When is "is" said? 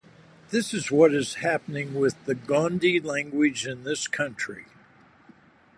0.73-0.89, 1.13-1.35